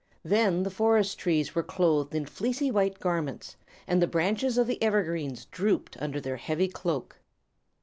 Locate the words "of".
4.57-4.65